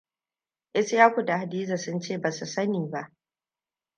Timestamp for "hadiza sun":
1.37-1.99